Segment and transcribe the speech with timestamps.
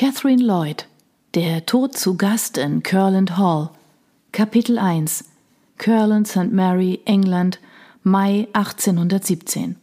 [0.00, 0.86] Catherine Lloyd
[1.34, 3.70] Der Tod zu Gast in Curland Hall
[4.30, 5.24] Kapitel 1
[5.76, 6.52] Curland St.
[6.52, 7.58] Mary, England,
[8.04, 9.74] Mai 1817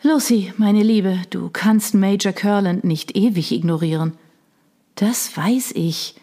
[0.00, 4.14] Lucy, meine Liebe, du kannst Major Curland nicht ewig ignorieren.
[4.94, 6.14] Das weiß ich.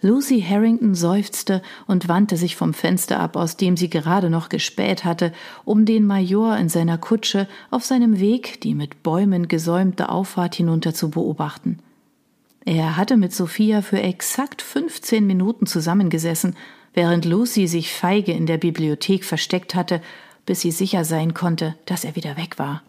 [0.00, 5.04] Lucy Harrington seufzte und wandte sich vom Fenster ab, aus dem sie gerade noch gespäht
[5.04, 5.34] hatte,
[5.66, 10.94] um den Major in seiner Kutsche auf seinem Weg die mit Bäumen gesäumte Auffahrt hinunter
[10.94, 11.78] zu beobachten.
[12.64, 16.56] Er hatte mit Sophia für exakt 15 Minuten zusammengesessen,
[16.92, 20.02] während Lucy sich feige in der Bibliothek versteckt hatte,
[20.44, 22.82] bis sie sicher sein konnte, dass er wieder weg war.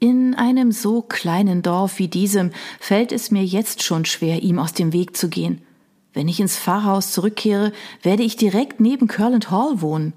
[0.00, 4.72] In einem so kleinen Dorf wie diesem fällt es mir jetzt schon schwer, ihm aus
[4.72, 5.60] dem Weg zu gehen.
[6.12, 10.14] Wenn ich ins Pfarrhaus zurückkehre, werde ich direkt neben Curland Hall wohnen.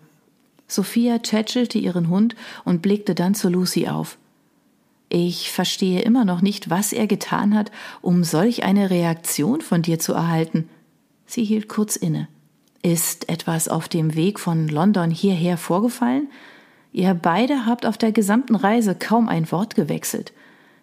[0.67, 4.17] Sophia tätschelte ihren Hund und blickte dann zu Lucy auf.
[5.15, 9.99] Ich verstehe immer noch nicht, was er getan hat, um solch eine Reaktion von dir
[9.99, 10.67] zu erhalten.
[11.27, 12.27] Sie hielt kurz inne.
[12.81, 16.31] Ist etwas auf dem Weg von London hierher vorgefallen?
[16.93, 20.33] Ihr beide habt auf der gesamten Reise kaum ein Wort gewechselt.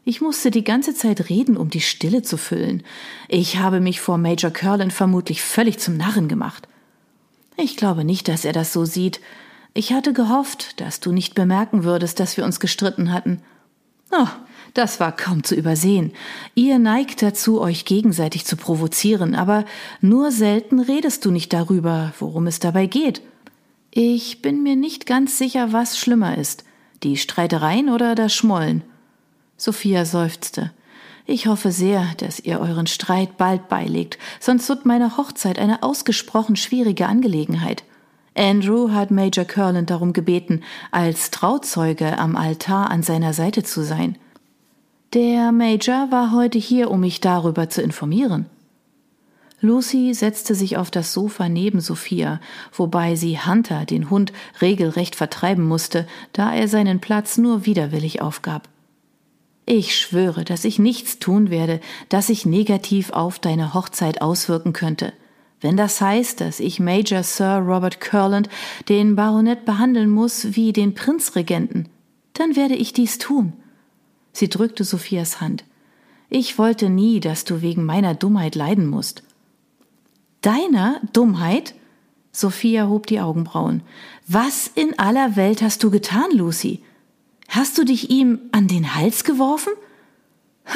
[0.05, 2.85] Ich musste die ganze Zeit reden, um die Stille zu füllen.
[3.27, 6.69] Ich habe mich vor Major Curlin vermutlich völlig zum Narren gemacht.
[7.57, 9.21] Ich glaube nicht, dass er das so sieht.
[9.75, 13.43] Ich hatte gehofft, dass du nicht bemerken würdest, dass wir uns gestritten hatten.
[14.11, 14.27] Oh,
[14.75, 16.13] das war kaum zu übersehen.
[16.55, 19.65] Ihr neigt dazu, euch gegenseitig zu provozieren, aber
[20.01, 23.23] nur selten redest du nicht darüber, worum es dabei geht.
[23.91, 26.65] Ich bin mir nicht ganz sicher, was schlimmer ist,
[27.03, 28.85] die Streitereien oder das Schmollen.
[29.57, 30.73] Sophia seufzte.
[31.27, 36.57] Ich hoffe sehr, dass ihr euren Streit bald beilegt, sonst wird meine Hochzeit eine ausgesprochen
[36.57, 37.85] schwierige Angelegenheit.
[38.41, 44.17] Andrew hat Major Curland darum gebeten, als Trauzeuge am Altar an seiner Seite zu sein.
[45.13, 48.47] Der Major war heute hier, um mich darüber zu informieren.
[49.61, 52.41] Lucy setzte sich auf das Sofa neben Sophia,
[52.73, 54.33] wobei sie Hunter, den Hund,
[54.63, 58.71] regelrecht vertreiben musste, da er seinen Platz nur widerwillig aufgab.
[59.67, 61.79] Ich schwöre, dass ich nichts tun werde,
[62.09, 65.13] das sich negativ auf deine Hochzeit auswirken könnte.
[65.61, 68.49] Wenn das heißt, dass ich Major Sir Robert Curland,
[68.89, 71.89] den Baronet, behandeln muss wie den Prinzregenten,
[72.33, 73.53] dann werde ich dies tun.
[74.33, 75.65] Sie drückte Sophias Hand.
[76.31, 79.23] Ich wollte nie, dass du wegen meiner Dummheit leiden musst.
[80.41, 81.75] Deiner Dummheit?
[82.33, 83.83] Sophia hob die Augenbrauen.
[84.27, 86.83] Was in aller Welt hast du getan, Lucy?
[87.49, 89.73] Hast du dich ihm an den Hals geworfen?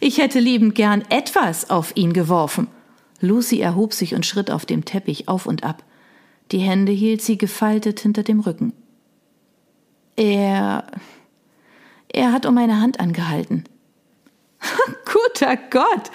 [0.00, 2.66] Ich hätte liebend gern etwas auf ihn geworfen.
[3.20, 5.84] Lucy erhob sich und schritt auf dem Teppich auf und ab.
[6.52, 8.72] Die Hände hielt sie gefaltet hinter dem Rücken.
[10.16, 10.86] Er.
[12.12, 13.64] Er hat um meine Hand angehalten.
[15.04, 16.10] Guter Gott!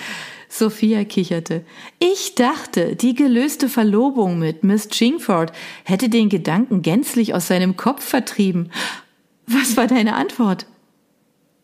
[0.51, 1.63] Sophia kicherte.
[1.99, 5.51] Ich dachte, die gelöste Verlobung mit Miss Chingford
[5.83, 8.71] hätte den Gedanken gänzlich aus seinem Kopf vertrieben.
[9.45, 10.65] Was war deine Antwort?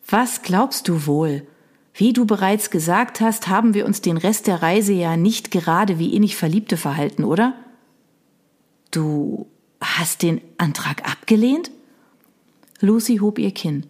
[0.08, 1.48] Was glaubst du wohl?
[1.98, 5.98] Wie du bereits gesagt hast, haben wir uns den Rest der Reise ja nicht gerade
[5.98, 7.54] wie innig Verliebte verhalten, oder?
[8.92, 9.48] Du
[9.80, 11.72] hast den Antrag abgelehnt?
[12.82, 13.86] Lucy hob ihr Kinn.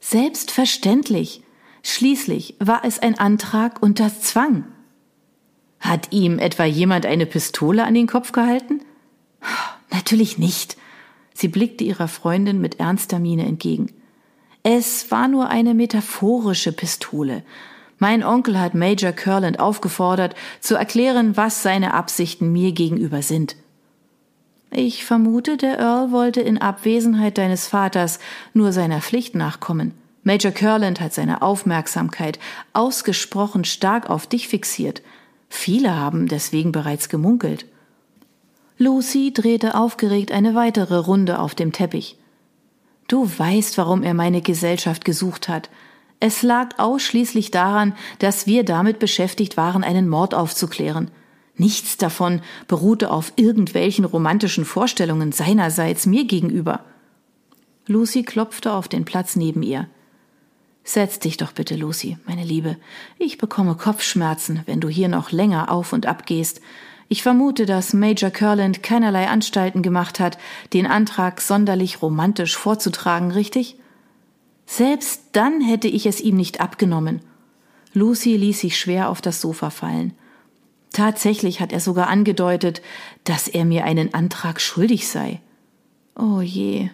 [0.00, 1.42] Selbstverständlich.
[1.84, 4.64] Schließlich war es ein Antrag unter Zwang.
[5.78, 8.80] Hat ihm etwa jemand eine Pistole an den Kopf gehalten?
[9.92, 10.76] Natürlich nicht.
[11.32, 13.92] Sie blickte ihrer Freundin mit ernster Miene entgegen.
[14.62, 17.42] Es war nur eine metaphorische Pistole.
[17.98, 23.56] Mein Onkel hat Major Curland aufgefordert, zu erklären, was seine Absichten mir gegenüber sind.
[24.70, 28.20] Ich vermute, der Earl wollte in Abwesenheit deines Vaters
[28.54, 29.94] nur seiner Pflicht nachkommen.
[30.22, 32.38] Major Curland hat seine Aufmerksamkeit
[32.72, 35.02] ausgesprochen stark auf dich fixiert.
[35.48, 37.66] Viele haben deswegen bereits gemunkelt.
[38.78, 42.19] Lucy drehte aufgeregt eine weitere Runde auf dem Teppich.
[43.10, 45.68] Du weißt, warum er meine Gesellschaft gesucht hat.
[46.20, 51.10] Es lag ausschließlich daran, dass wir damit beschäftigt waren, einen Mord aufzuklären.
[51.56, 56.84] Nichts davon beruhte auf irgendwelchen romantischen Vorstellungen seinerseits mir gegenüber.
[57.88, 59.88] Lucy klopfte auf den Platz neben ihr.
[60.84, 62.76] Setz dich doch bitte, Lucy, meine Liebe.
[63.18, 66.60] Ich bekomme Kopfschmerzen, wenn du hier noch länger auf und ab gehst.
[67.12, 70.38] Ich vermute, dass Major Curland keinerlei Anstalten gemacht hat,
[70.72, 73.74] den Antrag sonderlich romantisch vorzutragen, richtig?
[74.64, 77.18] Selbst dann hätte ich es ihm nicht abgenommen.
[77.92, 80.12] Lucy ließ sich schwer auf das Sofa fallen.
[80.92, 82.80] Tatsächlich hat er sogar angedeutet,
[83.24, 85.40] dass er mir einen Antrag schuldig sei.
[86.16, 86.90] Oh je.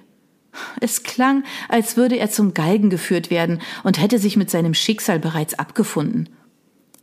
[0.81, 5.19] Es klang, als würde er zum Galgen geführt werden und hätte sich mit seinem Schicksal
[5.19, 6.31] bereits abgefunden.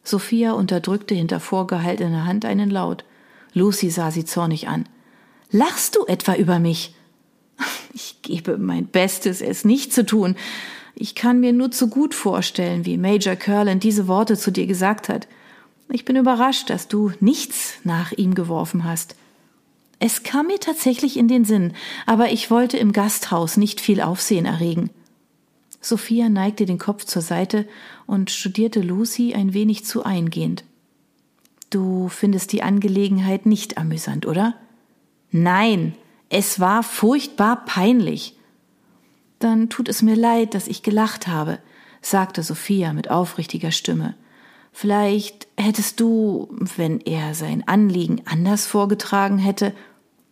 [0.03, 3.05] Sophia unterdrückte hinter vorgehaltener Hand einen Laut.
[3.53, 4.87] Lucy sah sie zornig an.
[5.51, 6.95] Lachst du etwa über mich?
[7.95, 10.35] Ich gebe mein Bestes, es nicht zu tun.
[10.95, 15.09] Ich kann mir nur zu gut vorstellen, wie Major Curland diese Worte zu dir gesagt
[15.09, 15.27] hat.
[15.89, 19.15] Ich bin überrascht, dass du nichts nach ihm geworfen hast.
[19.99, 21.73] Es kam mir tatsächlich in den Sinn,
[22.05, 24.89] aber ich wollte im Gasthaus nicht viel Aufsehen erregen.
[25.85, 27.67] Sophia neigte den Kopf zur Seite
[28.07, 30.63] und studierte Lucy ein wenig zu eingehend.
[31.69, 34.55] Du findest die Angelegenheit nicht amüsant, oder?
[35.31, 35.95] Nein,
[36.29, 38.37] es war furchtbar peinlich.
[39.39, 41.59] Dann tut es mir leid, dass ich gelacht habe,
[42.01, 44.15] sagte Sophia mit aufrichtiger Stimme.
[44.71, 46.47] Vielleicht hättest du,
[46.77, 49.73] wenn er sein Anliegen anders vorgetragen hätte.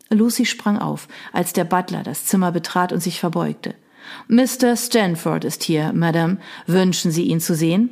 [0.10, 3.76] Lucy sprang auf, als der Butler das Zimmer betrat und sich verbeugte.
[4.28, 4.76] Mr.
[4.76, 6.38] Stanford ist hier, Madame.
[6.68, 7.90] Wünschen Sie ihn zu sehen?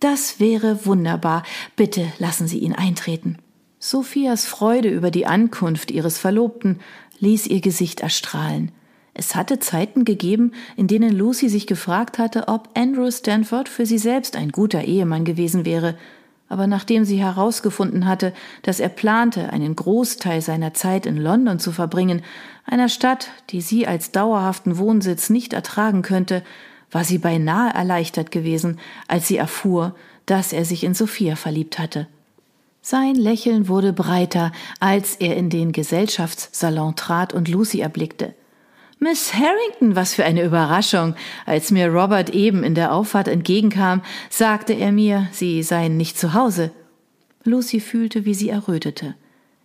[0.00, 1.42] Das wäre wunderbar.
[1.76, 3.38] Bitte lassen Sie ihn eintreten.
[3.78, 6.80] Sophias Freude über die Ankunft ihres Verlobten
[7.18, 8.72] ließ ihr Gesicht erstrahlen.
[9.14, 13.98] Es hatte Zeiten gegeben, in denen Lucy sich gefragt hatte, ob Andrew Stanford für sie
[13.98, 15.96] selbst ein guter Ehemann gewesen wäre,
[16.50, 21.70] aber nachdem sie herausgefunden hatte, dass er plante, einen Großteil seiner Zeit in London zu
[21.70, 22.22] verbringen,
[22.66, 26.42] einer Stadt, die sie als dauerhaften Wohnsitz nicht ertragen könnte,
[26.90, 29.94] war sie beinahe erleichtert gewesen, als sie erfuhr,
[30.26, 32.08] dass er sich in Sophia verliebt hatte.
[32.82, 34.50] Sein Lächeln wurde breiter,
[34.80, 38.34] als er in den Gesellschaftssalon trat und Lucy erblickte.
[39.02, 41.14] Miss Harrington, was für eine Überraschung.
[41.46, 46.34] Als mir Robert eben in der Auffahrt entgegenkam, sagte er mir, Sie seien nicht zu
[46.34, 46.70] Hause.
[47.42, 49.14] Lucy fühlte, wie sie errötete.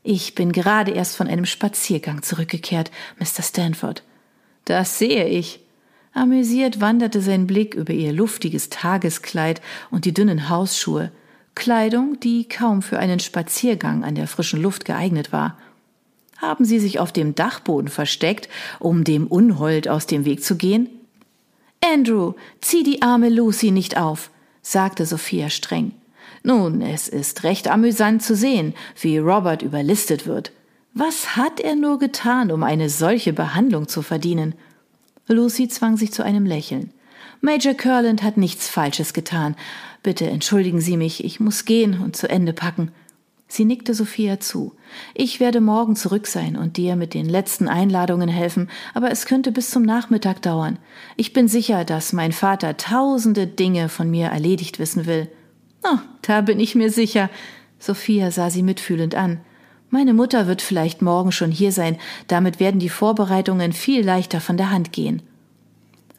[0.04, 3.44] Ich bin gerade erst von einem Spaziergang zurückgekehrt, Mr.
[3.44, 4.04] Stanford.
[4.64, 5.60] Das sehe ich.
[6.14, 9.60] Amüsiert wanderte sein Blick über ihr luftiges Tageskleid
[9.92, 11.12] und die dünnen Hausschuhe.
[11.56, 15.58] Kleidung, die kaum für einen Spaziergang an der frischen Luft geeignet war.
[16.38, 18.50] Haben Sie sich auf dem Dachboden versteckt,
[18.80, 20.90] um dem Unhold aus dem Weg zu gehen?
[21.84, 25.92] Andrew, zieh die arme Lucy nicht auf, sagte Sophia streng.
[26.44, 30.52] Nun, es ist recht amüsant zu sehen, wie Robert überlistet wird.
[30.94, 34.56] Was hat er nur getan, um eine solche Behandlung zu verdienen?
[35.28, 36.92] Lucy zwang sich zu einem Lächeln.
[37.42, 39.56] Major Curland hat nichts Falsches getan.
[40.04, 42.92] Bitte entschuldigen Sie mich, ich muss gehen und zu Ende packen.
[43.56, 44.74] Sie nickte Sophia zu.
[45.14, 49.54] Ich werde morgen zurück sein und dir mit den letzten Einladungen helfen, aber es könnte
[49.54, 50.78] bis zum Nachmittag dauern.
[51.16, 55.30] Ich bin sicher, dass mein Vater tausende Dinge von mir erledigt wissen will.
[55.86, 57.30] Oh, da bin ich mir sicher.
[57.80, 59.40] Sophia sah sie mitfühlend an.
[59.90, 61.98] Meine Mutter wird vielleicht morgen schon hier sein,
[62.28, 65.22] damit werden die Vorbereitungen viel leichter von der Hand gehen.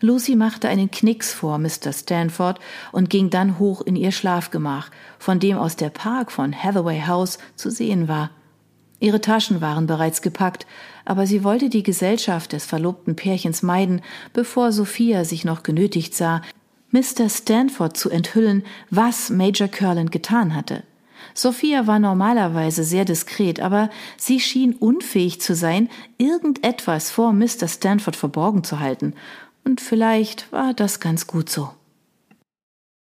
[0.00, 1.93] Lucy machte einen Knicks vor Mr.
[1.93, 2.60] Stanford
[2.93, 7.38] und ging dann hoch in ihr Schlafgemach, von dem aus der Park von Hathaway House
[7.54, 8.31] zu sehen war.
[9.00, 10.66] Ihre Taschen waren bereits gepackt,
[11.04, 14.02] aber sie wollte die Gesellschaft des verlobten Pärchens meiden,
[14.32, 16.42] bevor Sophia sich noch genötigt sah,
[16.90, 17.28] Mr.
[17.28, 20.82] Stanford zu enthüllen, was Major Curland getan hatte.
[21.34, 27.69] Sophia war normalerweise sehr diskret, aber sie schien unfähig zu sein, irgendetwas vor Mr.
[27.69, 29.14] Stanford verborgen zu halten,
[29.66, 31.75] und vielleicht war das ganz gut so.